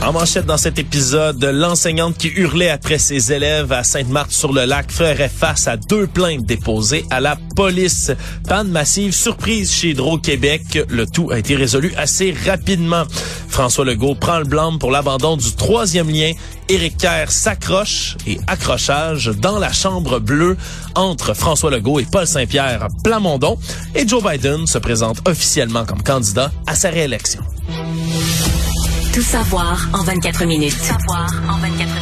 [0.00, 5.66] En manchette dans cet épisode, l'enseignante qui hurlait après ses élèves à Sainte-Marthe-sur-le-Lac ferait face
[5.66, 8.12] à deux plaintes déposées à la police.
[8.48, 10.86] Panne massive, surprise chez Hydro-Québec.
[10.88, 13.02] Le tout a été résolu assez rapidement.
[13.48, 16.32] François Legault prend le blâme pour l'abandon du troisième lien.
[16.68, 20.56] Éric Kerr s'accroche et accrochage dans la chambre bleue
[20.94, 23.58] entre François Legault et Paul Saint-Pierre à Plamondon.
[23.94, 27.42] Et Joe Biden se présente officiellement comme candidat à sa réélection.
[29.18, 30.78] Tout savoir en 24 minutes.
[30.78, 31.97] Tout savoir en 24 minutes.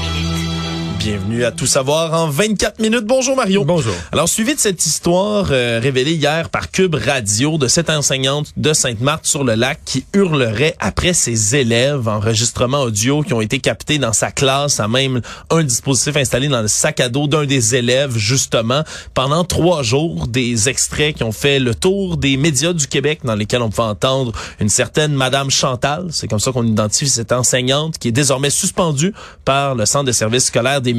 [1.07, 3.05] Bienvenue à Tout savoir en 24 minutes.
[3.05, 3.65] Bonjour Mario.
[3.65, 3.95] Bonjour.
[4.11, 8.73] Alors, suivi de cette histoire euh, révélée hier par Cube Radio de cette enseignante de
[8.73, 14.81] Sainte-Marthe-sur-le-Lac qui hurlerait après ses élèves, enregistrements audio qui ont été captés dans sa classe,
[14.81, 18.83] à même un dispositif installé dans le sac à dos d'un des élèves, justement,
[19.15, 23.37] pendant trois jours, des extraits qui ont fait le tour des médias du Québec dans
[23.37, 27.97] lesquels on peut entendre une certaine Madame Chantal, c'est comme ça qu'on identifie cette enseignante,
[27.97, 30.96] qui est désormais suspendue par le Centre de services scolaires des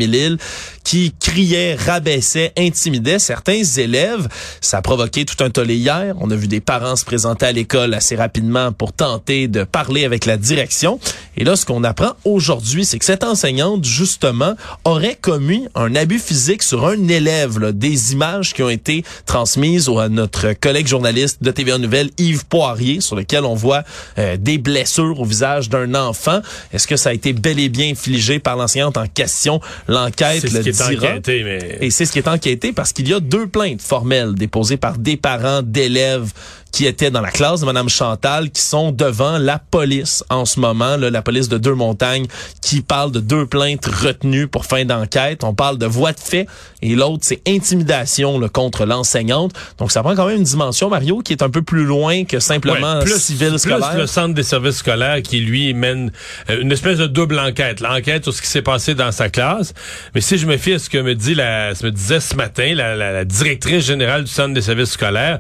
[0.84, 4.28] Qui criait, rabaissait, intimidait certains élèves.
[4.62, 6.16] Ça a provoqué tout un tollé hier.
[6.20, 10.06] On a vu des parents se présenter à l'école assez rapidement pour tenter de parler
[10.06, 11.00] avec la direction.
[11.38, 16.19] Et là, ce qu'on apprend aujourd'hui, c'est que cette enseignante, justement, aurait commis un abus
[16.19, 17.59] physique sur un élève.
[17.59, 17.71] Là.
[17.71, 23.02] Des images qui ont été transmises à notre collègue journaliste de TVA Nouvelle, Yves Poirier,
[23.02, 23.83] sur lequel on voit
[24.17, 26.41] euh, des blessures au visage d'un enfant.
[26.73, 29.61] Est-ce que ça a été bel et bien infligé par l'enseignante en question?
[29.88, 31.11] L'enquête le qui est dira.
[31.11, 31.77] enquêté, mais...
[31.81, 34.97] Et c'est ce qui est enquêté parce qu'il y a deux plaintes formelles déposées par
[34.97, 36.31] des parents d'élèves
[36.71, 40.59] qui étaient dans la classe de Madame Chantal, qui sont devant la police en ce
[40.59, 42.27] moment, là, la police de Deux-Montagnes,
[42.61, 45.44] qui parle de deux plaintes retenues pour fin d'enquête.
[45.44, 46.45] On parle de voie de fait
[46.81, 49.53] et l'autre, c'est intimidation là, contre l'enseignante.
[49.79, 52.39] Donc, ça prend quand même une dimension, Mario, qui est un peu plus loin que
[52.39, 53.97] simplement Ouais, plus, civil plus scolaire.
[53.97, 56.11] le centre des services scolaires qui, lui, mène
[56.50, 57.79] euh, une espèce de double enquête.
[57.79, 59.73] L'enquête sur ce qui s'est passé dans sa classe.
[60.13, 62.35] Mais si je me fie à ce que me dit la, ce me disait ce
[62.35, 65.39] matin la, la- la directrice générale du centre des services scolaires,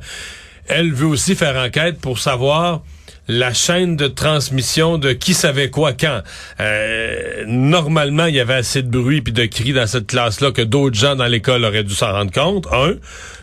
[0.67, 2.81] elle veut aussi faire enquête pour savoir
[3.27, 6.21] la chaîne de transmission de qui savait quoi quand.
[6.59, 10.61] Euh, normalement, il y avait assez de bruit puis de cris dans cette classe-là que
[10.61, 12.67] d'autres gens dans l'école auraient dû s'en rendre compte.
[12.71, 12.95] Un.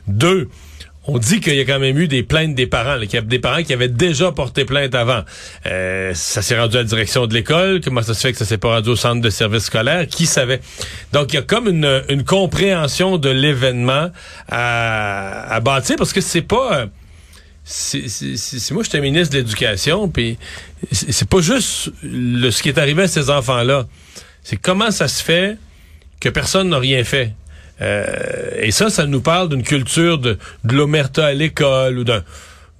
[0.09, 0.49] Deux.
[1.07, 3.39] On dit qu'il y a quand même eu des plaintes des parents, y a des
[3.39, 5.21] parents qui avaient déjà porté plainte avant.
[5.67, 7.83] Euh, ça s'est rendu à la direction de l'école.
[7.85, 10.06] Comment ça se fait que ça s'est pas rendu au centre de service scolaire?
[10.06, 10.62] Qui savait?
[11.12, 14.11] Donc, il y a comme une, compréhension de l'événement
[14.49, 16.87] à, à bâtir parce que c'est pas...
[17.65, 20.39] c'est moi j'étais ministre de l'éducation puis
[20.93, 23.87] c'est c'est pas juste le, ce qui est arrivé à ces enfants là
[24.43, 25.57] c'est comment ça se fait
[26.21, 27.33] que personne n'a rien fait.
[27.81, 32.23] Euh, et ça ça nous parle d'une culture de, de l'omerta à l'école ou d'un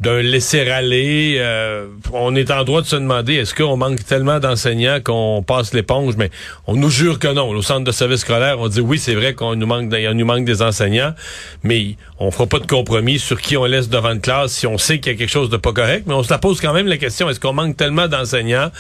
[0.05, 1.37] d'un laisser-aller.
[1.39, 5.73] euh, on est en droit de se demander, est-ce qu'on manque tellement d'enseignants qu'on passe
[5.73, 6.17] l'éponge?
[6.19, 6.31] Mais
[6.67, 7.49] on nous jure que non.
[7.49, 10.27] Au centre de service scolaire, on dit oui, c'est vrai qu'on nous manque, il nous
[10.27, 11.15] manque des enseignants,
[11.63, 14.77] mais on fera pas de compromis sur qui on laisse devant une classe si on
[14.77, 16.05] sait qu'il y a quelque chose de pas correct.
[16.07, 18.71] Mais on se la pose quand même la question, est-ce qu'on manque tellement d'enseignants?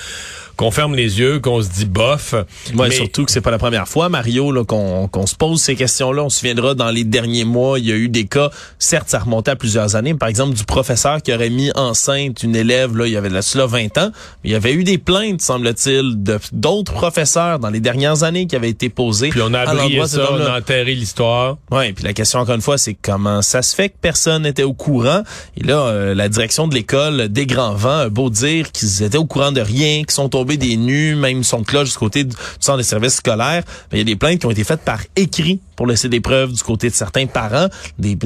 [0.56, 2.32] Qu'on ferme les yeux, qu'on se dit bof?
[2.32, 5.60] Ouais, Mais- surtout que c'est pas la première fois, Mario, là, qu'on qu'on se pose
[5.60, 6.24] ces questions-là.
[6.24, 9.18] On se souviendra, dans les derniers mois, il y a eu des cas, certes, ça
[9.18, 13.06] remontait à plusieurs années, par exemple, du professeur qui aurait mis enceinte une élève, là,
[13.06, 14.10] il y avait de cela 20 ans.
[14.44, 18.56] Il y avait eu des plaintes, semble-t-il, de d'autres professeurs dans les dernières années qui
[18.56, 19.28] avaient été posées.
[19.30, 21.56] Puis on a abrié ça, on a enterré l'histoire.
[21.70, 24.62] Ouais, puis la question encore une fois, c'est comment ça se fait que personne n'était
[24.62, 25.22] au courant.
[25.56, 29.18] Et là, euh, la direction de l'école des Grands Vents a beau dire qu'ils étaient
[29.18, 32.36] au courant de rien, qu'ils sont des nues, même sont de cloche du côté du
[32.60, 33.62] centre des services scolaires.
[33.92, 36.52] Il y a des plaintes qui ont été faites par écrit pour laisser des preuves
[36.52, 37.68] du côté de certains parents,
[37.98, 38.16] des,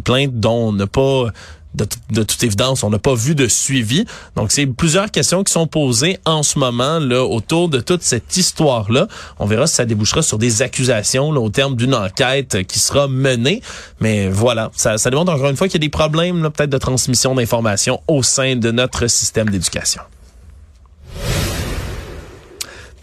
[0.00, 1.26] plaintes dont on n'a pas
[1.74, 4.04] de, toute évidence, on n'a pas vu de suivi.
[4.36, 8.36] Donc, c'est plusieurs questions qui sont posées en ce moment là autour de toute cette
[8.36, 9.06] histoire-là.
[9.38, 13.08] On verra si ça débouchera sur des accusations là, au terme d'une enquête qui sera
[13.08, 13.62] menée.
[14.00, 16.78] Mais voilà, ça, ça démontre encore une fois qu'il y a des problèmes peut-être de
[16.78, 20.02] transmission d'informations au sein de notre système d'éducation.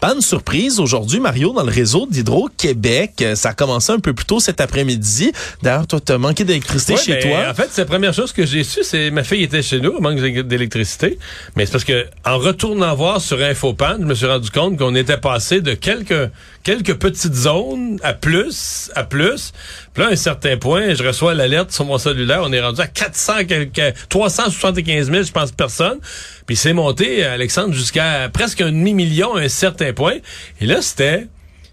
[0.00, 3.12] Panne surprise aujourd'hui, Mario, dans le réseau d'Hydro-Québec.
[3.22, 5.32] Euh, Ça a commencé un peu plus tôt cet après-midi.
[5.62, 7.50] D'ailleurs, toi, tu as manqué d'électricité Ouais, chez ben, toi.
[7.50, 9.98] En fait, c'est la première chose que j'ai su, c'est ma fille était chez nous,
[10.00, 11.18] manque d'électricité.
[11.56, 14.94] Mais c'est parce que en retournant voir sur Infopan, je me suis rendu compte qu'on
[14.94, 16.30] était passé de quelques
[16.66, 19.52] quelques petites zones à plus, à plus.
[19.94, 22.40] Puis là, à un certain point, je reçois l'alerte sur mon cellulaire.
[22.42, 26.00] On est rendu à 400, quelques, 375 000, je pense, personnes.
[26.44, 30.16] Puis c'est monté, Alexandre, jusqu'à presque un demi-million à un certain point.
[30.60, 31.28] Et là, c'était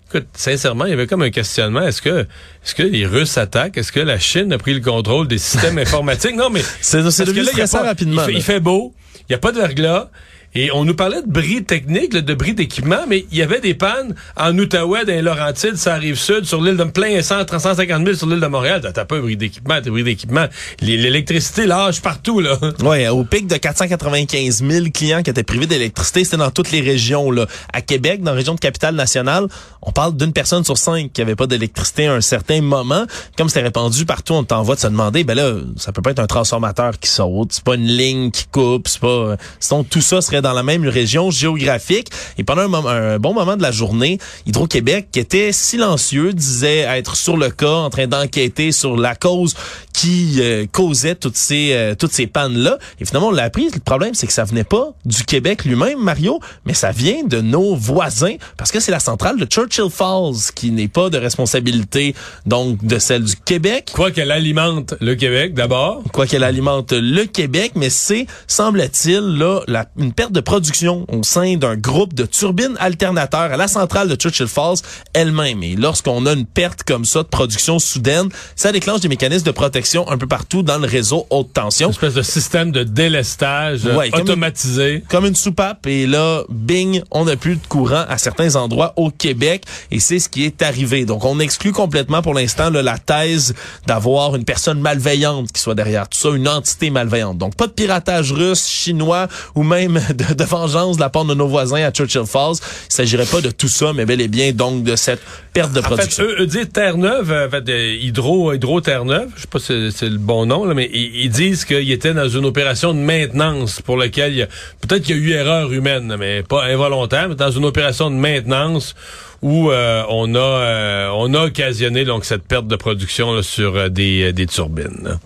[0.09, 1.81] Écoute, sincèrement, il y avait comme un questionnement.
[1.81, 2.27] Est-ce que,
[2.63, 3.79] est-ce que les Russes attaquent?
[3.79, 6.35] Est-ce que la Chine a pris le contrôle des systèmes informatiques?
[6.35, 6.61] Non, mais.
[6.81, 8.21] C'est devenu très rapidement.
[8.21, 8.93] Il fait, il fait beau.
[9.21, 10.11] Il n'y a pas de verglas.
[10.55, 13.73] Et on nous parlait de bris techniques, de bris d'équipement, mais il y avait des
[13.73, 18.05] pannes en Outaouais, dans les Laurentides, ça arrive sud, sur l'île de plein 100, 350
[18.05, 18.81] 000 sur l'île de Montréal.
[18.93, 20.45] T'as pas un bris d'équipement, t'as bris d'équipement.
[20.79, 22.57] L'électricité lâche partout, là.
[22.83, 26.81] Ouais, au pic de 495 000 clients qui étaient privés d'électricité, c'était dans toutes les
[26.81, 27.47] régions, là.
[27.71, 29.47] À Québec, dans la région de Capitale-Nationale,
[29.81, 33.05] on parle d'une personne sur cinq qui avait pas d'électricité à un certain moment.
[33.37, 36.19] Comme c'était répandu partout, on t'envoie de se demander, ben là, ça peut pas être
[36.19, 40.21] un transformateur qui saute, c'est pas une ligne qui coupe, c'est pas, sinon tout ça
[40.21, 42.09] serait dans la même région géographique.
[42.37, 47.37] Et pendant un, bon moment de la journée, Hydro-Québec, qui était silencieux, disait être sur
[47.37, 49.55] le cas, en train d'enquêter sur la cause
[49.93, 52.77] qui euh, causait toutes ces euh, toutes ces pannes là.
[52.99, 53.69] Et finalement, on l'a appris.
[53.73, 57.41] Le problème, c'est que ça venait pas du Québec lui-même, Mario, mais ça vient de
[57.41, 62.15] nos voisins, parce que c'est la centrale de Churchill Falls qui n'est pas de responsabilité
[62.45, 63.91] donc de celle du Québec.
[63.93, 66.03] Quoi qu'elle alimente le Québec d'abord.
[66.11, 71.23] Quoi qu'elle alimente le Québec, mais c'est semble-t-il là la, une perte de production au
[71.23, 74.77] sein d'un groupe de turbines alternateurs à la centrale de Churchill Falls
[75.13, 75.63] elle-même.
[75.63, 79.51] Et lorsqu'on a une perte comme ça de production soudaine, ça déclenche des mécanismes de
[79.51, 81.87] protection un peu partout dans le réseau haute tension.
[81.87, 85.03] Une espèce de système de délestage automatisé.
[85.07, 85.87] Comme une, soupape.
[85.87, 89.63] Et là, bing, on n'a plus de courant à certains endroits au Québec.
[89.91, 91.05] Et c'est ce qui est arrivé.
[91.05, 93.53] Donc, on exclut complètement pour l'instant la thèse
[93.87, 97.37] d'avoir une personne malveillante qui soit derrière tout ça, une entité malveillante.
[97.37, 101.47] Donc, pas de piratage russe, chinois ou même de, vengeance de la part de nos
[101.47, 102.55] voisins à Churchill Falls.
[102.89, 105.21] Il s'agirait pas de tout ça, mais bel et bien donc de cette
[105.53, 106.23] perte de production.
[106.23, 110.09] En fait, eux, disent Terre-Neuve, en fait, Hydro, Hydro Terre-Neuve, je sais pas si c'est
[110.09, 113.97] le bon nom, là, mais ils, disent qu'il était dans une opération de maintenance pour
[113.97, 114.47] laquelle
[114.81, 118.15] peut-être qu'il y a eu erreur humaine, mais pas involontaire, mais dans une opération de
[118.15, 118.95] maintenance
[119.43, 123.89] où euh, on a euh, on a occasionné donc cette perte de production sur euh,
[123.89, 125.19] des, des turbines.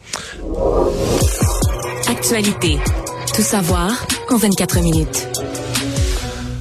[2.09, 2.77] Actualité.
[3.33, 3.91] Tout savoir
[4.29, 5.56] en 24 minutes.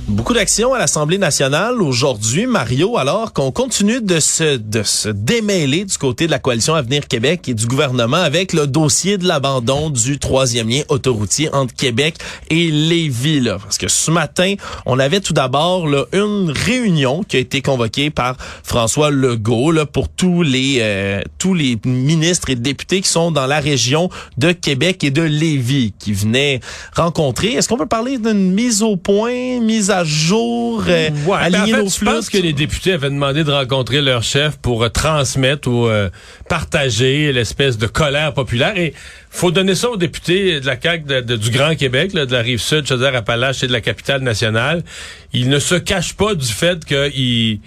[0.09, 5.85] Beaucoup d'actions à l'Assemblée nationale aujourd'hui, Mario, alors qu'on continue de se, de se démêler
[5.85, 9.91] du côté de la coalition Avenir Québec et du gouvernement avec le dossier de l'abandon
[9.91, 12.19] du troisième lien autoroutier entre Québec
[12.51, 13.41] et Lévis.
[13.41, 13.59] Là.
[13.61, 14.55] Parce que ce matin,
[14.87, 20.09] on avait tout d'abord une réunion qui a été convoquée par François Legault là, pour
[20.09, 25.03] tous les, euh, tous les ministres et députés qui sont dans la région de Québec
[25.03, 26.61] et de Lévis qui venaient
[26.95, 27.55] rencontrer.
[27.55, 31.85] Est-ce qu'on peut parler d'une mise au point, mise à jour, euh, ouais, aligner en
[31.87, 35.69] fait, Je pense que les députés avaient demandé de rencontrer leur chef pour euh, transmettre
[35.69, 36.11] ou euh,
[36.49, 38.77] partager l'espèce de colère populaire?
[38.77, 38.95] Et
[39.31, 42.87] faut donner ça aux députés de la CAQ du Grand Québec, de la rive sud,
[42.87, 44.83] Chaudière-Appalaches et de la capitale nationale.
[45.33, 47.61] Ils ne se cachent pas du fait qu'ils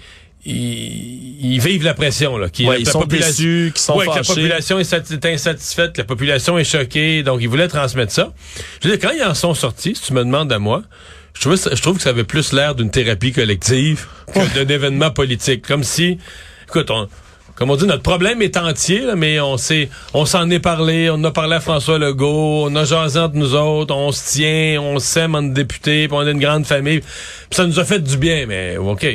[0.44, 4.78] ils, vivent la pression là, qui, ils sont déçus, qui sont ouais, que la population
[4.78, 8.32] est, insatisfaite, que la population est choquée, donc ils voulaient transmettre ça.
[8.82, 10.82] Je veux dire, quand ils en sont sortis, si tu me demandes à moi,
[11.34, 15.10] je trouve, je trouve que ça avait plus l'air d'une thérapie collective que d'un événement
[15.10, 15.66] politique.
[15.66, 16.18] Comme si,
[16.68, 17.08] écoute, on,
[17.60, 21.22] comme on dit, notre problème est entier, mais on sait, on s'en est parlé, on
[21.24, 24.98] a parlé à François Legault, on a jasé entre nous autres, on se tient, on
[24.98, 27.02] s'aime entre députés, puis on est une grande famille.
[27.50, 29.06] ça nous a fait du bien, mais OK.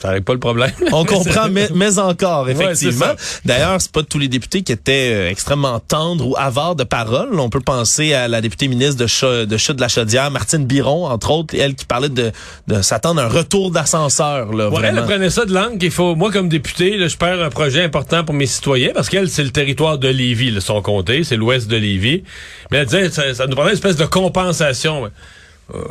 [0.00, 0.70] Ça n'arrive pas le problème.
[0.92, 3.12] On comprend, mais, mais encore, effectivement.
[3.44, 7.38] D'ailleurs, c'est pas tous les députés qui étaient euh, extrêmement tendres ou avares de parole.
[7.38, 10.64] On peut penser à la députée ministre de Chute de, Chute de la Chaudière, Martine
[10.64, 12.30] Biron, entre autres, elle qui parlait de,
[12.68, 14.52] de s'attendre à un retour d'ascenseur.
[14.52, 17.42] Là, ouais, elle prenait ça de langue qu'il faut, moi comme député, là, je perds
[17.42, 20.80] un projet important pour mes citoyens parce qu'elle, c'est le territoire de Lévis, là, son
[20.80, 22.22] comté, c'est l'ouest de Lévis.
[22.70, 25.10] Mais elle disait, ça, ça nous prenait une espèce de compensation.
[25.74, 25.82] Euh,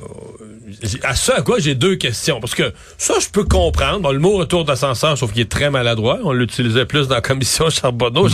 [1.03, 2.39] à ça à quoi j'ai deux questions.
[2.39, 4.12] Parce que ça, je peux comprendre.
[4.12, 6.19] le mot retour d'ascenseur, sauf qu'il est très maladroit.
[6.24, 8.27] On l'utilisait plus dans la commission Charbonneau.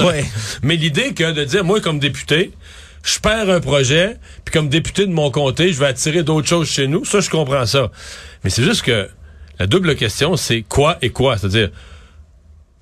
[0.61, 2.51] Mais l'idée que de dire, moi, comme député,
[3.03, 6.69] je perds un projet, puis comme député de mon comté, je vais attirer d'autres choses
[6.69, 7.03] chez nous.
[7.03, 7.91] Ça, je comprends ça.
[8.43, 9.09] Mais c'est juste que
[9.59, 11.37] la double question, c'est quoi et quoi?
[11.37, 11.69] C'est-à-dire,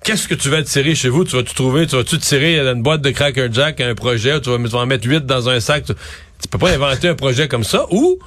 [0.04, 1.24] qu'est-ce que tu vas attirer chez vous?
[1.24, 4.56] Tu vas-tu trouver, tu vas-tu tirer une boîte de Cracker Jack un projet, tu vas,
[4.56, 5.84] tu vas en mettre huit dans un sac?
[5.84, 7.86] Tu, tu peux pas inventer un projet comme ça.
[7.90, 8.18] Ou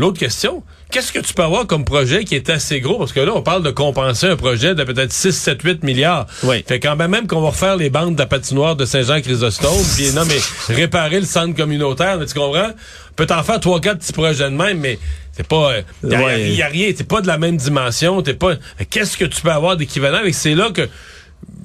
[0.00, 2.98] l'autre question, qu'est-ce que tu peux avoir comme projet qui est assez gros?
[2.98, 6.26] Parce que là, on parle de compenser un projet de peut-être 6, 7, 8 milliards.
[6.42, 6.64] Oui.
[6.66, 10.10] Fait quand même, même qu'on va refaire les bandes de la patinoire de Saint-Jean-Chrysostome, puis
[10.12, 10.38] non, mais
[10.74, 12.70] réparer le centre communautaire, mais tu comprends?
[13.16, 14.98] Peut en faire trois, quatre petits projets de même, mais
[15.32, 16.50] c'est pas, euh, y a, Ouais.
[16.50, 18.54] y a rien, t'es pas de la même dimension, t'es pas,
[18.88, 20.24] qu'est-ce que tu peux avoir d'équivalent?
[20.24, 20.88] Et c'est là que,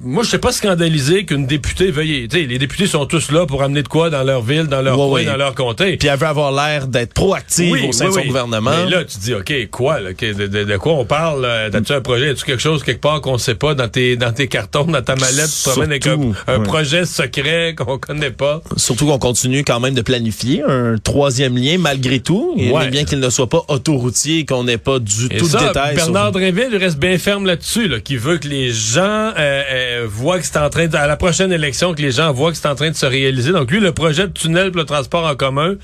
[0.02, 2.28] moi, je sais pas scandalisé qu'une députée veuille.
[2.30, 4.80] Tu sais, les députés sont tous là pour amener de quoi dans leur ville, dans
[4.82, 5.24] leur Ouais, coin, ouais.
[5.24, 5.96] dans leur comté.
[5.96, 8.70] Puis elle veut avoir l'air d'être proactive au sein de son gouvernement.
[8.84, 11.48] Mais là, tu dis, OK, quoi, là, de, de- de quoi on parle?
[11.72, 12.28] T'as-tu un projet?
[12.30, 15.16] As-tu quelque chose quelque part qu'on sait pas dans tes, dans tes cartons, dans ta
[15.16, 15.50] mallette?
[15.74, 16.64] Tu avec un, Surtout, un ouais.
[16.64, 18.60] projet secret qu'on connaît pas?
[18.76, 22.88] Surtout qu'on continue quand même de planifier un troisième lien malgré tout, et Ouais.
[22.90, 25.96] bien qu'il ne soit pas autoroutier, qu'on n'ait pas du Et tout ça, de détails.
[25.98, 30.06] sur- Bernard il reste bien ferme là-dessus, là, qui veut que les gens euh, euh,
[30.08, 32.56] voient que c'est en train de, à la prochaine élection, que les gens voient que
[32.56, 33.52] c'est en train de se réaliser.
[33.52, 35.74] Donc lui, le projet de tunnel pour le transport en commun,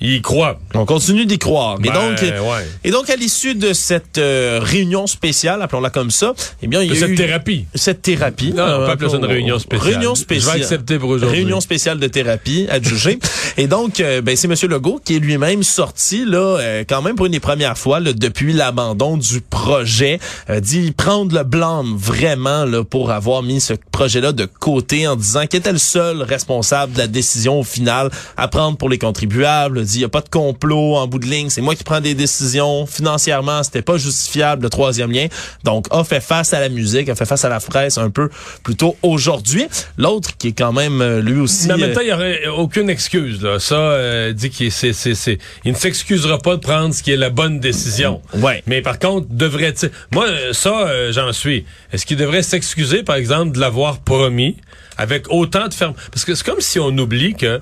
[0.00, 0.58] il y croit.
[0.74, 1.76] On continue d'y croire.
[1.78, 2.66] Et Ben, donc, ouais.
[2.84, 6.88] et donc à l'issue de cette euh, réunion spéciale, appelons-la comme ça, eh bien, il
[6.92, 7.66] y a Cette eu thérapie.
[7.74, 8.52] cette thérapie.
[8.52, 9.88] Non, on euh, peut appeler ça une réunion spéciale.
[9.92, 10.56] Réunion Je vais spéciale.
[10.62, 11.38] accepter pour aujourd'hui.
[11.38, 13.18] Réunion spéciale de thérapie à juger.
[13.56, 17.16] et donc, euh, ben, c'est Monsieur Legault qui est lui-même sorti là, euh, quand même
[17.16, 21.94] pour une des premières fois là, depuis l'abandon du projet, euh, dit prendre le blâme
[21.96, 26.22] vraiment là pour avoir mis ce projet-là de côté en disant qu'il était le seul
[26.22, 29.84] responsable de la décision au final à prendre pour les contribuables.
[29.88, 32.00] Dit il y a pas de complot en bout de ligne, c'est moi qui prends
[32.00, 35.28] des décisions financièrement, c'était pas justifiable le troisième lien.
[35.64, 38.28] Donc a fait face à la musique, a fait face à la presse un peu
[38.62, 39.66] plus tôt aujourd'hui.
[39.96, 42.12] L'autre qui est quand même euh, lui aussi Mais en même euh, temps, il n'y
[42.12, 43.42] aurait aucune excuse.
[43.42, 43.58] Là.
[43.58, 47.16] Ça euh, dit qu'il c'est, c'est, il ne s'excusera pas de prendre ce qui est
[47.16, 48.20] la bonne décision.
[48.34, 48.62] Ouais.
[48.66, 49.90] Mais par contre, devrait-il...
[50.12, 51.64] Moi, ça, euh, j'en suis.
[51.92, 54.56] Est-ce qu'il devrait s'excuser, par exemple, de l'avoir promis
[54.96, 55.94] avec autant de ferme...
[56.10, 57.60] Parce que c'est comme si on oublie que...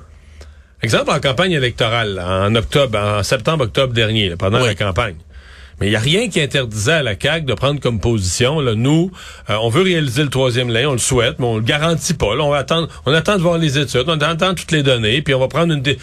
[0.82, 4.66] Exemple, en campagne électorale, là, en octobre, en septembre-octobre dernier, là, pendant Oui.
[4.68, 5.16] la campagne.
[5.80, 8.74] Mais il n'y a rien qui interdisait à la CAQ de prendre comme position, là,
[8.74, 9.10] nous,
[9.50, 12.34] euh, on veut réaliser le troisième lien, on le souhaite, mais on le garantit pas.
[12.34, 15.20] Là, on va attendre, on attend de voir les études, on attend toutes les données,
[15.22, 15.82] puis on va prendre une...
[15.82, 15.98] dé-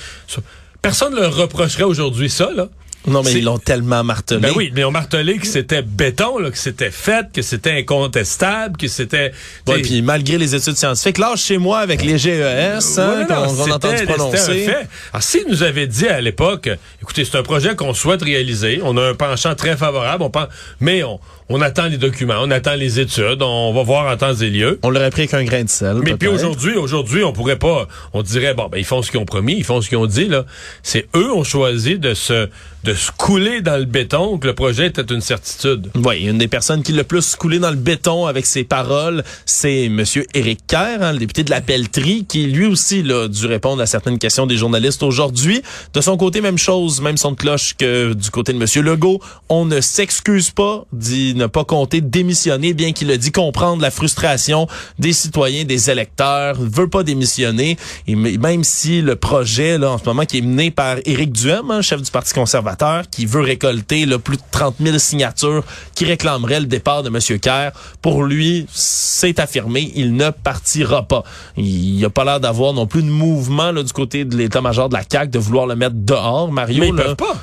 [0.81, 2.67] Personne ne leur reprocherait aujourd'hui ça, là.
[3.07, 4.39] Non mais ils l'ont tellement martelé.
[4.39, 8.77] Ben oui, mais on martelé que c'était béton, là, que c'était fait, que c'était incontestable,
[8.77, 9.31] que c'était...
[9.67, 12.79] Ouais, t'sais, puis malgré les études scientifiques, là chez moi avec les GES, hein,
[13.19, 14.38] Ouais, qu'on a entendu prononcer.
[14.38, 14.88] un fait.
[15.12, 16.69] Alors, s'il nous avait dit à l'époque,
[17.01, 20.48] écoutez, c'est un projet qu'on souhaite réaliser, on a un penchant très favorable, on pense,
[20.79, 21.19] mais on,
[21.50, 24.79] on attend les documents, on attend les études, on va voir en temps et lieu.
[24.83, 25.97] On l'aurait pris qu'un grain de sel.
[26.03, 29.19] Mais puis aujourd'hui, aujourd'hui, on pourrait pas, on dirait bon, ben ils font ce qu'ils
[29.19, 30.45] ont promis, ils font ce qu'ils ont dit là.
[30.81, 32.50] C'est eux ont choisi de se
[32.83, 35.89] de se couler dans le béton que le projet était une certitude.
[35.95, 39.88] Oui, une des personnes qui l'a plus coulé dans le béton avec ses paroles, c'est
[39.88, 43.45] Monsieur Éric Kerr, hein, le député de la Pelletrie, qui lui aussi là, a dû
[43.45, 45.62] répondre à certaines questions des journalistes aujourd'hui.
[45.93, 49.21] De son côté, même chose, même son de cloche que du côté de Monsieur Legault.
[49.47, 53.91] On ne s'excuse pas, dit ne pas compter démissionner, bien qu'il a dit comprendre la
[53.91, 54.67] frustration
[54.99, 57.77] des citoyens, des électeurs, veut pas démissionner.
[58.07, 61.71] Et même si le projet, là, en ce moment, qui est mené par Éric Duhem,
[61.71, 65.63] hein, chef du Parti conservateur, qui veut récolter là, plus de 30 000 signatures
[65.95, 67.39] qui réclameraient le départ de M.
[67.39, 67.71] Kerr,
[68.01, 71.23] pour lui, c'est affirmé, il ne partira pas.
[71.57, 74.89] Il n'y a pas l'air d'avoir non plus de mouvement là, du côté de l'état-major
[74.89, 76.79] de la CAQ de vouloir le mettre dehors, Mario.
[76.79, 77.03] Mais ils là.
[77.03, 77.35] peuvent pas.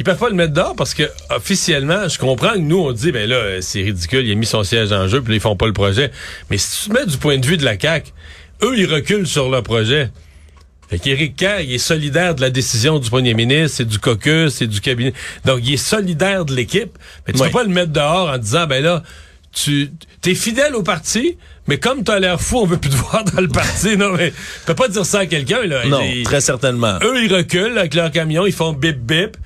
[0.00, 3.12] Ils peuvent pas le mettre dehors parce que officiellement, je comprends que nous on dit
[3.12, 5.56] ben là c'est ridicule, il a mis son siège en jeu puis là, ils font
[5.56, 6.10] pas le projet.
[6.48, 8.10] Mais si tu te mets du point de vue de la CAQ,
[8.62, 10.10] eux ils reculent sur le projet.
[10.88, 14.54] Fait qu'Éric Kerr, il est solidaire de la décision du premier ministre, c'est du caucus,
[14.54, 15.12] c'est du cabinet.
[15.44, 16.98] Donc, il est solidaire de l'équipe.
[17.26, 19.04] Mais tu peux pas le mettre dehors en disant, ben là,
[19.52, 19.92] tu
[20.26, 21.36] es fidèle au parti,
[21.68, 23.96] mais comme tu as l'air fou, on veut plus te voir dans le parti.
[23.96, 25.86] Non, mais tu peux pas dire ça à quelqu'un, là.
[25.86, 26.98] Non, très certainement.
[27.04, 29.36] eux, ils reculent avec leur camion, ils font bip bip.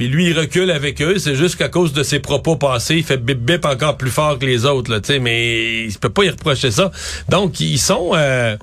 [0.00, 1.18] Puis lui, il recule avec eux.
[1.18, 4.38] C'est juste qu'à cause de ses propos passés, il fait bip bip encore plus fort
[4.38, 4.98] que les autres, là.
[5.20, 6.90] Mais il peut pas y reprocher ça.
[7.28, 8.56] Donc, ils sont, euh,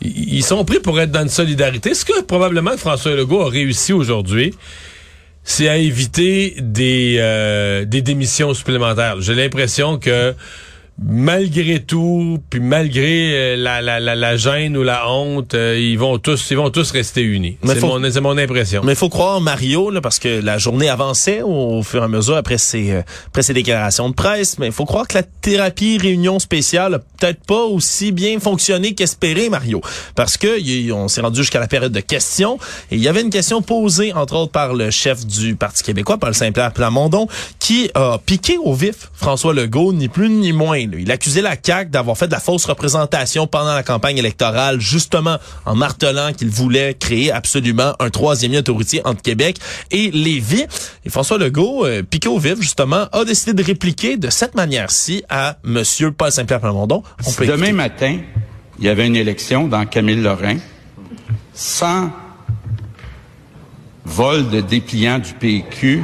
[0.00, 1.92] ils sont pris pour être dans une solidarité.
[1.92, 4.54] Ce que probablement François Legault a réussi aujourd'hui,
[5.44, 9.20] c'est à éviter des, euh, des démissions supplémentaires.
[9.20, 10.34] J'ai l'impression que
[11.02, 15.98] malgré tout, puis malgré euh, la, la, la, la gêne ou la honte, euh, ils
[15.98, 17.56] vont tous ils vont tous rester unis.
[17.62, 18.82] Mais C'est mon, c'est mon impression.
[18.84, 22.08] Mais il faut croire Mario, là, parce que la journée avançait au fur et à
[22.08, 25.22] mesure après ses, euh, après ses déclarations de presse, mais il faut croire que la
[25.22, 29.80] thérapie réunion spéciale a peut-être pas aussi bien fonctionné qu'espéré, Mario.
[30.14, 32.58] Parce que y- on s'est rendu jusqu'à la période de questions,
[32.90, 36.18] et il y avait une question posée, entre autres, par le chef du Parti québécois,
[36.18, 37.26] Paul Saint-Pierre Plamondon,
[37.58, 40.84] qui a piqué au vif François Legault, ni plus ni moins.
[40.90, 40.98] Là.
[40.98, 45.38] Il accusait la CAQ d'avoir fait de la fausse représentation pendant la campagne électorale, justement
[45.64, 49.58] en martelant qu'il voulait créer absolument un troisième lien autoroutier entre Québec
[49.90, 50.66] et Lévis.
[51.04, 55.24] Et François Legault, euh, piqué au vif, justement, a décidé de répliquer de cette manière-ci
[55.28, 57.02] à Monsieur Paul Saint-Pierre Plamondon.
[57.26, 57.72] On peut Demain écouter.
[57.72, 58.18] matin,
[58.78, 60.56] il y avait une élection dans Camille Lorrain,
[61.54, 62.10] sans
[64.04, 66.02] vol de dépliant du PQ.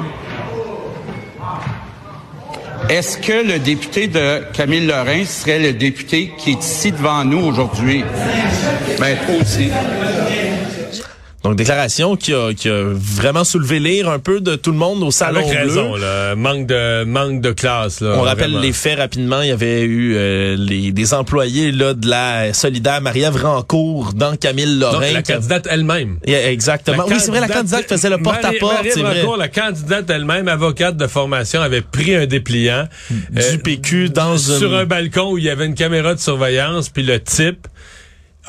[2.89, 7.41] Est-ce que le député de Camille Lorrain serait le député qui est ici devant nous
[7.41, 8.05] aujourd'hui?
[9.01, 9.71] Ben, toi aussi.
[11.49, 15.03] Donc, déclaration qui a, qui a vraiment soulevé l'ire un peu de tout le monde
[15.03, 15.59] au Salon Avec Bleu.
[15.69, 16.35] raison, là.
[16.35, 18.15] Manque de, manque de classe, là.
[18.17, 18.61] On rappelle vraiment.
[18.61, 19.43] les faits rapidement.
[19.43, 24.37] Il y avait eu euh, les, des employés là, de la solidaire Marie-Ève Rancourt dans
[24.37, 25.13] Camille Donc, Lorrain.
[25.13, 26.19] la candidate elle-même.
[26.27, 27.05] Yeah, Exactement.
[27.07, 28.85] La oui, c'est vrai, la candidate faisait le porte-à-porte.
[28.85, 29.21] Marie- Marie.
[29.21, 32.89] Rancourt, la candidate elle-même, avocate de formation, avait pris un dépliant.
[33.11, 36.21] Du euh, PQ dans sur une- un balcon où il y avait une caméra de
[36.21, 37.67] surveillance, puis le type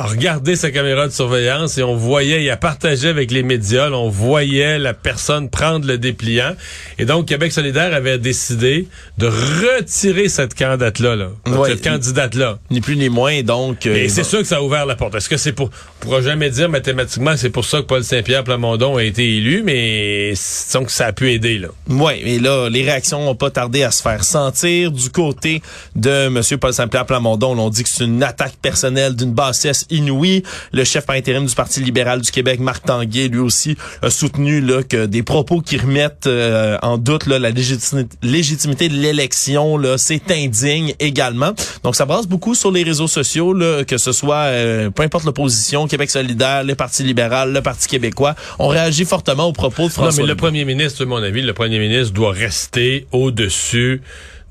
[0.05, 4.09] regardé sa caméra de surveillance et on voyait, il a partagé avec les médias, on
[4.09, 6.55] voyait la personne prendre le dépliant.
[6.99, 8.87] Et donc, Québec solidaire avait décidé
[9.17, 11.69] de retirer cette candidate-là, là, Ouais.
[11.69, 12.59] cette candidate-là.
[12.69, 13.85] Ni plus ni moins, donc.
[13.87, 14.27] euh, Et c'est bon.
[14.27, 15.15] sûr que ça a ouvert la porte.
[15.15, 15.69] Est-ce que c'est pour...
[15.69, 19.37] On pourra jamais dire mathématiquement que c'est pour ça que Paul Saint-Pierre Plamondon a été
[19.37, 21.69] élu, mais disons que ça a pu aider, là.
[21.89, 25.61] Ouais, et là, les réactions n'ont pas tardé à se faire sentir du côté
[25.95, 26.41] de M.
[26.59, 27.57] Paul Saint-Pierre Plamondon.
[27.57, 30.43] On dit que c'est une attaque personnelle d'une bassesse inouïe.
[30.71, 34.61] Le chef par intérim du Parti libéral du Québec, Marc Tanguay, lui aussi, a soutenu
[34.61, 39.97] là, que des propos qui remettent euh, en doute là, la légitimité, de l'élection, là,
[39.97, 41.53] c'est indigne également.
[41.83, 45.25] Donc, ça brasse beaucoup sur les réseaux sociaux, là, que ce soit, euh, peu importe
[45.25, 48.35] l'opposition, Québec solidaire, le Parti libéral, le Parti québécois.
[48.59, 51.41] On réagit fortement aux propos de Non, François mais le premier ministre, à mon avis,
[51.41, 54.01] le premier ministre doit rester au-dessus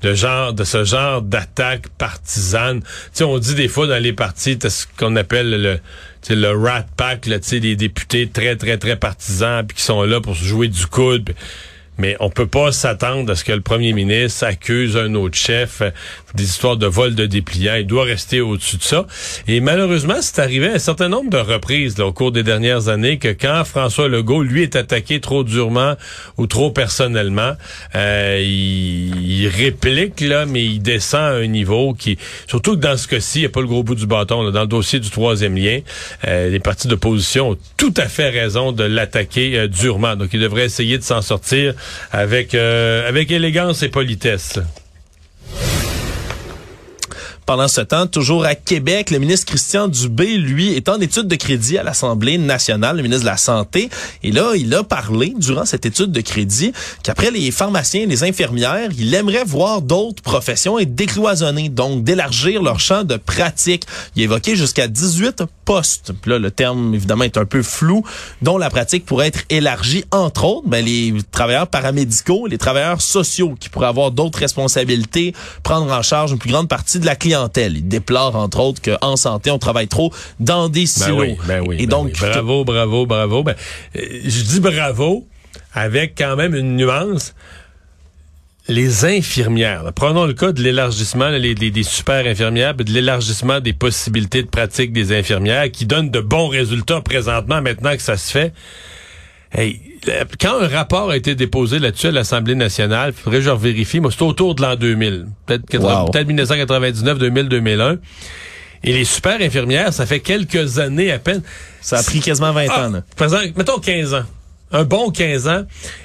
[0.01, 2.81] de genre de ce genre d'attaque partisane.
[2.81, 5.79] Tu sais, on dit des fois dans les partis, ce qu'on appelle le
[6.29, 10.35] le rat pack, là, des députés très très très partisans puis qui sont là pour
[10.35, 11.33] se jouer du coude.
[11.97, 15.81] Mais on peut pas s'attendre à ce que le premier ministre accuse un autre chef
[15.81, 15.89] euh,
[16.35, 17.75] des histoires de vol de dépliants.
[17.75, 19.07] Il doit rester au-dessus de ça.
[19.47, 22.89] Et malheureusement, c'est arrivé à un certain nombre de reprises là, au cours des dernières
[22.89, 25.95] années que quand François Legault, lui, est attaqué trop durement
[26.37, 27.53] ou trop personnellement,
[27.95, 32.17] euh, il, il réplique, là, mais il descend à un niveau qui...
[32.47, 34.43] Surtout que dans ce cas-ci, il n'y a pas le gros bout du bâton.
[34.43, 34.51] là.
[34.51, 35.79] dans le dossier du troisième lien,
[36.27, 40.15] euh, les partis d'opposition ont tout à fait raison de l'attaquer euh, durement.
[40.15, 41.73] Donc, il devrait essayer de s'en sortir
[42.11, 44.59] avec, euh, avec élégance et politesse.
[47.47, 51.35] Pendant ce temps, toujours à Québec, le ministre Christian Dubé, lui, est en étude de
[51.37, 53.89] crédit à l'Assemblée nationale, le ministre de la Santé.
[54.21, 58.25] Et là, il a parlé, durant cette étude de crédit, qu'après les pharmaciens et les
[58.25, 63.85] infirmières, il aimerait voir d'autres professions être décloisonnées, donc d'élargir leur champ de pratique.
[64.17, 66.11] Il a évoqué jusqu'à 18 postes.
[66.25, 68.03] Là, le terme, évidemment, est un peu flou,
[68.41, 73.55] dont la pratique pourrait être élargie, entre autres, ben, les travailleurs paramédicaux, les travailleurs sociaux,
[73.57, 75.33] qui pourraient avoir d'autres responsabilités,
[75.63, 77.36] prendre en charge une plus grande partie de la clientèle.
[77.57, 81.19] Il déplore, entre autres, qu'en santé, on travaille trop dans des Ben silos.
[81.21, 81.75] oui, ben oui.
[81.79, 82.13] Et ben donc, oui.
[82.19, 83.43] bravo, bravo, bravo.
[83.43, 83.55] Ben,
[83.95, 85.25] euh, je dis bravo
[85.73, 87.33] avec quand même une nuance.
[88.69, 92.83] Les infirmières, là, prenons le cas de l'élargissement là, les, les- des super infirmières, de
[92.91, 98.01] l'élargissement des possibilités de pratique des infirmières qui donnent de bons résultats présentement maintenant que
[98.01, 98.51] ça se fait.
[99.53, 99.79] Hey,
[100.41, 103.99] quand un rapport a été déposé là-dessus à l'Assemblée nationale, il faudrait que je vérifie,
[103.99, 106.11] moi c'est autour de l'an 2000, peut-être 80 Wow.
[106.11, 107.97] peut-être 1999, 2000, 2001.
[108.83, 111.41] Et les super infirmières, ça fait quelques années à peine.
[111.81, 112.91] ça a pris quasiment 20 Ah, ans.
[112.91, 113.03] là.
[113.15, 114.23] par exemple, mettons 15 ans.
[114.73, 115.63] Un bon 15 ans.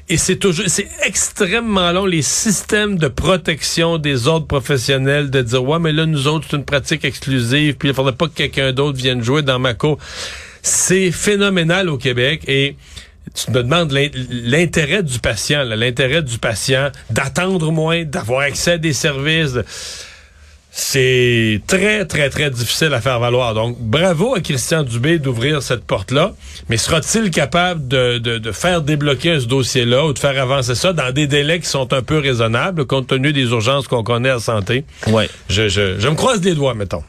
[0.08, 5.64] Et c'est toujours, c'est extrêmement long, les systèmes de protection des ordres professionnels, de dire,
[5.64, 8.72] ouais, mais là, nous autres, c'est une pratique exclusive, puis il faudrait pas que quelqu'un
[8.72, 9.98] d'autre vienne jouer dans ma cour.
[10.62, 12.76] C'est phénoménal au Québec et
[13.34, 18.78] tu me demandes l'in- l'intérêt du patient, l'intérêt du patient d'attendre moins, d'avoir accès à
[18.78, 19.52] des services.
[19.52, 19.64] de-
[20.74, 23.52] c'est très, très, très difficile à faire valoir.
[23.52, 26.32] Donc, bravo à Christian Dubé d'ouvrir cette porte-là.
[26.70, 30.94] Mais sera-t-il capable de, de, de faire débloquer ce dossier-là ou de faire avancer ça
[30.94, 34.38] dans des délais qui sont un peu raisonnables compte tenu des urgences qu'on connaît à
[34.40, 34.86] santé?
[35.08, 35.28] Ouais.
[35.50, 37.02] Je, je, je me croise les doigts, mettons.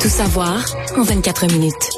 [0.00, 0.64] Tout savoir
[0.96, 1.95] en 24 minutes.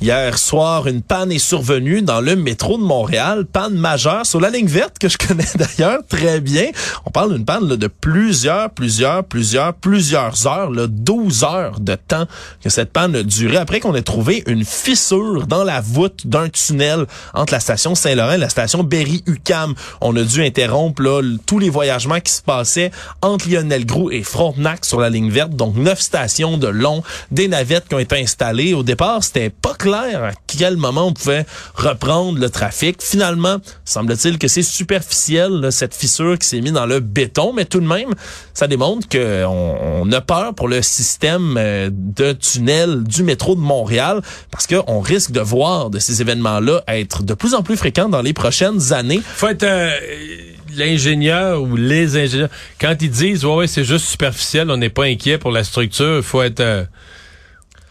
[0.00, 4.48] Hier soir, une panne est survenue dans le métro de Montréal, panne majeure sur la
[4.48, 6.66] ligne verte que je connais d'ailleurs très bien.
[7.04, 11.96] On parle d'une panne là, de plusieurs, plusieurs, plusieurs, plusieurs heures, là, 12 heures de
[11.96, 12.26] temps
[12.62, 16.48] que cette panne a duré après qu'on ait trouvé une fissure dans la voûte d'un
[16.48, 19.74] tunnel entre la station Saint-Laurent et la station Berry-UQAM.
[20.00, 24.22] On a dû interrompre là, tous les voyagements qui se passaient entre Lionel Groux et
[24.22, 28.16] Frontenac sur la ligne verte, donc neuf stations de long, des navettes qui ont été
[28.20, 28.74] installées.
[28.74, 33.02] Au départ, c'était pas à quel moment on pouvait reprendre le trafic.
[33.02, 37.80] Finalement, semble-t-il que c'est superficiel, cette fissure qui s'est mise dans le béton, mais tout
[37.80, 38.14] de même,
[38.54, 43.60] ça démontre qu'on on a peur pour le système euh, de tunnel du métro de
[43.60, 44.20] Montréal
[44.50, 48.22] parce qu'on risque de voir de ces événements-là être de plus en plus fréquents dans
[48.22, 49.20] les prochaines années.
[49.24, 49.64] Faut être...
[49.64, 49.90] Euh,
[50.76, 55.04] l'ingénieur ou les ingénieurs, quand ils disent ouais, ouais c'est juste superficiel, on n'est pas
[55.04, 56.84] inquiet pour la structure, faut être euh,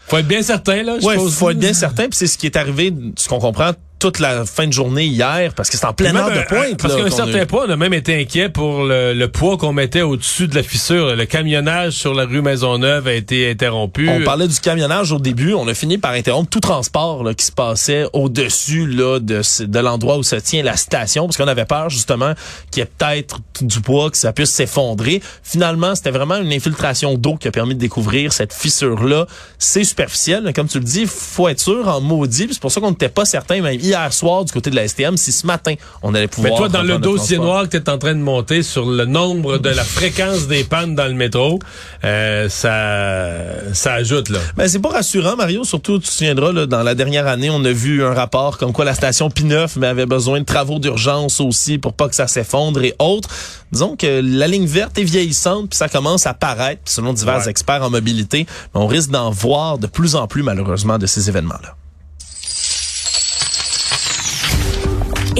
[0.08, 0.96] faut être bien certain, là.
[1.02, 2.08] Ouais, faut être bien certain.
[2.08, 5.52] Puis c'est ce qui est arrivé, ce qu'on comprend toute la fin de journée hier
[5.54, 6.80] parce que c'est en pleine heure de pointe.
[6.80, 10.02] Parce qu'à un certain point, on a même été inquiet pour le, poids qu'on mettait
[10.02, 11.14] au-dessus de la fissure.
[11.14, 14.08] Le camionnage sur la rue Maisonneuve a été interrompu.
[14.08, 15.52] On parlait du camionnage au début.
[15.52, 19.78] On a fini par interrompre tout transport là, qui se passait au-dessus là de, de
[19.78, 22.34] l'endroit où se tient la station parce qu'on avait peur justement
[22.70, 25.20] qu'il y ait peut-être du poids, que ça puisse s'effondrer.
[25.42, 29.26] Finalement, c'était vraiment une infiltration d'eau qui a permis de découvrir cette fissure-là.
[29.58, 30.52] C'est superficiel.
[30.54, 32.48] Comme tu le dis, faut être sûr en maudit.
[32.50, 35.16] C'est pour ça qu'on n'était pas certain même hier soir du côté de la STM
[35.16, 36.52] si ce matin on allait pouvoir.
[36.52, 39.04] Mais toi, dans le dossier noir que tu es en train de monter sur le
[39.04, 41.58] nombre de la fréquence des pannes dans le métro,
[42.04, 44.38] euh, ça, ça ajoute là.
[44.56, 45.64] Ben c'est pas rassurant, Mario.
[45.64, 48.72] Surtout, tu te souviendras là, dans la dernière année, on a vu un rapport comme
[48.72, 52.26] quoi la station P9 mais avait besoin de travaux d'urgence aussi pour pas que ça
[52.26, 53.28] s'effondre et autres.
[53.72, 57.82] Disons que la ligne verte est vieillissante puis ça commence à paraître selon divers experts
[57.82, 58.46] en mobilité.
[58.74, 61.77] on risque d'en voir de plus en plus malheureusement de ces événements là.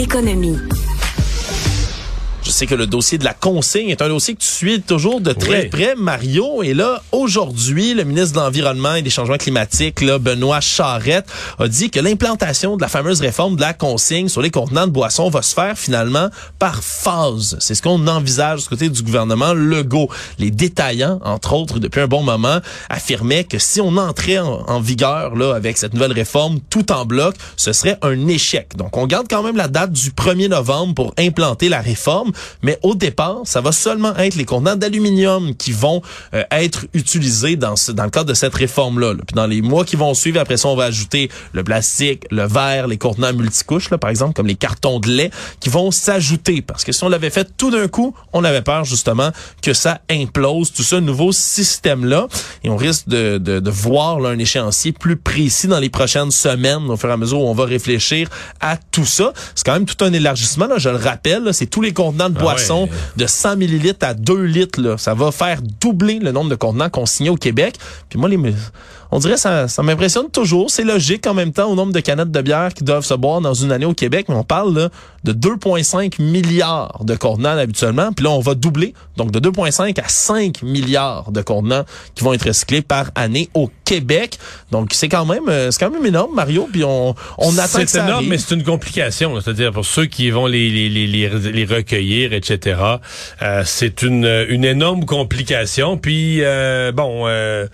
[0.09, 0.88] Économie.
[2.59, 5.31] Sais que le dossier de la consigne est un dossier que tu suis toujours de
[5.31, 6.65] très près, Mario.
[6.65, 11.27] Et là, aujourd'hui, le ministre de l'Environnement et des Changements climatiques, là, Benoît Charette,
[11.61, 14.91] a dit que l'implantation de la fameuse réforme de la consigne sur les contenants de
[14.91, 17.57] boissons va se faire finalement par phase.
[17.61, 20.11] C'est ce qu'on envisage du côté du gouvernement Legault.
[20.41, 22.59] Les détaillants, entre autres, depuis un bon moment,
[22.91, 27.05] affirmaient que si on entrait en, en vigueur là avec cette nouvelle réforme tout en
[27.05, 28.77] bloc, ce serait un échec.
[28.77, 32.33] Donc, on garde quand même la date du 1er novembre pour implanter la réforme.
[32.63, 36.03] Mais au départ, ça va seulement être les contenants d'aluminium qui vont
[36.35, 39.15] euh, être utilisés dans, ce, dans le cadre de cette réforme-là.
[39.27, 42.47] Puis dans les mois qui vont suivre, après ça, on va ajouter le plastique, le
[42.47, 45.31] verre, les contenants multicouches, là, par exemple, comme les cartons de lait,
[45.61, 46.63] qui vont s'ajouter.
[46.63, 49.31] Parce que si on l'avait fait tout d'un coup, on avait peur justement
[49.63, 52.29] que ça implose tout ce nouveau système-là.
[52.65, 56.31] Et on risque de, de, de voir là, un échéancier plus précis dans les prochaines
[56.31, 58.29] semaines, au fur et à mesure où on va réfléchir
[58.61, 59.33] à tout ça.
[59.55, 61.53] C'est quand même tout un élargissement, là, je le rappelle.
[61.53, 64.81] C'est tous les contenants de ah boisson de 100 millilitres à 2 litres.
[64.81, 64.99] Là.
[64.99, 67.77] Ça va faire doubler le nombre de contenants qu'on signe au Québec.
[68.09, 68.39] Puis moi, les,
[69.11, 70.71] on dirait ça, ça m'impressionne toujours.
[70.71, 73.41] C'est logique en même temps au nombre de canettes de bière qui doivent se boire
[73.41, 74.89] dans une année au Québec, mais on parle là,
[75.25, 78.13] de 2,5 milliards de contenants habituellement.
[78.13, 82.33] Puis là, on va doubler, donc de 2,5 à 5 milliards de contenants qui vont
[82.33, 84.39] être recyclés par année au Québec.
[84.71, 86.69] Donc c'est quand même, euh, c'est quand même énorme, Mario.
[86.71, 89.41] Puis on, on attend que ça énorme, mais c'est une complication.
[89.41, 92.81] C'est-à-dire pour ceux qui vont les, les, les, les recueillir, etc.
[93.43, 95.97] Euh, c'est une, une énorme complication.
[95.97, 97.25] Puis euh, bon.
[97.27, 97.67] Euh,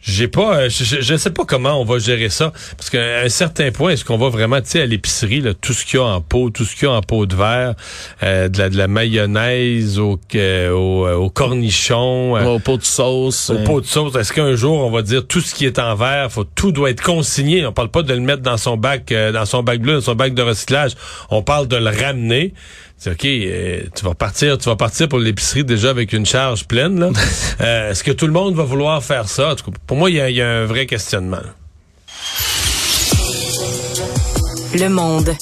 [0.00, 3.72] j'ai pas, euh, je, sais pas comment on va gérer ça parce qu'à un certain
[3.72, 6.06] point, est-ce qu'on va vraiment, tu sais, à l'épicerie, là, tout ce qu'il y a
[6.06, 7.74] en pot, tout ce qu'il y a en pot de verre,
[8.22, 13.50] euh, de, la, de la mayonnaise au, euh, au, au, cornichon, au pot de sauce,
[13.50, 14.14] au pot de sauce.
[14.14, 16.90] Est-ce qu'un jour on va dire tout ce qui est en verre, faut tout doit
[16.90, 17.66] être consigné.
[17.66, 20.14] On parle pas de le mettre dans son bac, dans son bac bleu, dans son
[20.14, 20.92] bac de recyclage.
[21.30, 22.54] On parle de le ramener.
[22.98, 26.66] C'est OK, euh, tu vas partir, tu vas partir pour l'épicerie déjà avec une charge
[26.66, 26.98] pleine.
[26.98, 27.10] Là.
[27.60, 29.56] Euh, est-ce que tout le monde va vouloir faire ça?
[29.86, 31.42] pour moi, il y, y, a un vrai questionnement.
[34.74, 35.34] Le monde.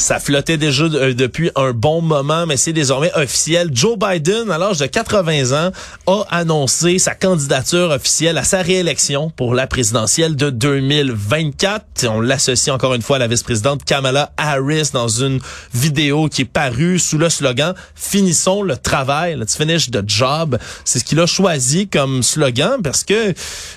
[0.00, 3.68] Ça flottait déjà euh, depuis un bon moment, mais c'est désormais officiel.
[3.70, 5.72] Joe Biden, à l'âge de 80 ans,
[6.06, 12.06] a annoncé sa candidature officielle à sa réélection pour la présidentielle de 2024.
[12.08, 15.38] On l'associe encore une fois à la vice-présidente Kamala Harris dans une
[15.74, 20.56] vidéo qui est parue sous le slogan «Finissons le travail», let's finish the job.
[20.86, 23.34] C'est ce qu'il a choisi comme slogan parce que...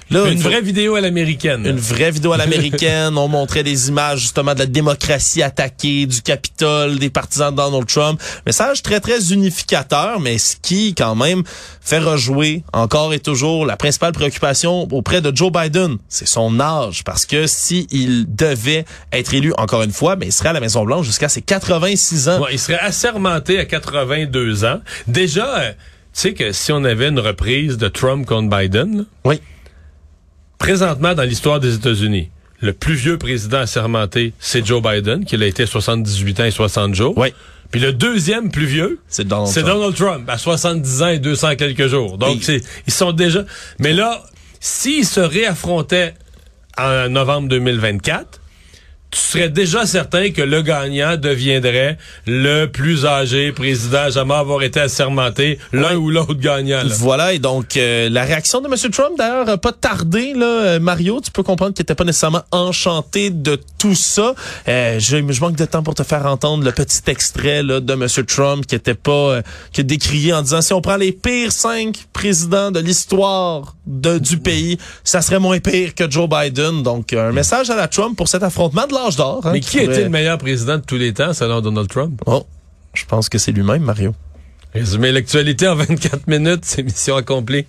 [0.09, 1.65] Là, une vraie vidéo à l'américaine.
[1.65, 3.17] Une vraie vidéo à l'américaine.
[3.17, 7.85] on montrait des images justement de la démocratie attaquée, du Capitole, des partisans de Donald
[7.87, 8.21] Trump.
[8.45, 11.43] Message très, très unificateur, mais ce qui, quand même,
[11.81, 15.97] fait rejouer encore et toujours la principale préoccupation auprès de Joe Biden.
[16.09, 20.31] C'est son âge, parce que si il devait être élu encore une fois, ben, il
[20.33, 22.41] serait à la Maison-Blanche jusqu'à ses 86 ans.
[22.41, 24.79] Ouais, il serait assermenté à 82 ans.
[25.07, 25.77] Déjà, euh, tu
[26.13, 29.41] sais que si on avait une reprise de Trump contre Biden, là, Oui.
[30.57, 32.29] présentement dans l'histoire des États-Unis,
[32.63, 36.51] le plus vieux président assermenté, c'est Joe Biden, qui a été à 78 ans et
[36.51, 37.13] 60 jours.
[37.17, 37.33] Oui.
[37.71, 39.65] Puis le deuxième plus vieux, C'est Donald Trump.
[39.67, 42.17] Donald Trump, à 70 ans et 200 quelques jours.
[42.17, 43.43] Donc, Et- c'est, ils sont déjà...
[43.79, 44.23] Mais là,
[44.59, 46.13] s'ils se réaffrontaient
[46.77, 48.39] en novembre 2024,
[49.13, 51.97] tu serais déjà certain que le gagnant deviendrait
[52.27, 56.83] le plus âgé président jamais avoir été assermenté, l'un ou l'autre gagnant.
[56.83, 56.89] là.
[56.97, 58.91] Voilà, et donc euh, la réaction de M.
[58.91, 60.33] Trump, d'ailleurs, pas tardé.
[60.33, 64.33] Là, Euh, Mario, tu peux comprendre qu'il n'était pas nécessairement enchanté de tout ça.
[64.67, 67.93] Euh, je, je manque de temps pour te faire entendre le petit extrait là, de
[67.93, 68.07] M.
[68.25, 71.51] Trump qui était pas euh, qui a décrié en disant si on prend les pires
[71.51, 76.83] cinq présidents de l'histoire de, du pays, ça serait moins pire que Joe Biden.
[76.83, 79.45] Donc un message à la Trump pour cet affrontement de l'âge d'or.
[79.45, 82.21] hein, Mais qui était le meilleur président de tous les temps selon Donald Trump?
[82.25, 82.45] Oh,
[82.93, 84.13] je pense que c'est lui-même, Mario.
[84.73, 87.65] Résumer l'actualité en 24 minutes, c'est mission accomplie.